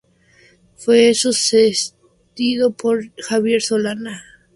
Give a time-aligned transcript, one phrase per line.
[0.77, 4.23] Fue sucedido por Javier Solana.